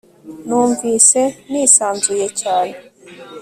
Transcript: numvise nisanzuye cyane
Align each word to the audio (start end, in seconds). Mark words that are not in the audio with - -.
numvise 0.47 1.21
nisanzuye 1.49 2.25
cyane 2.41 2.73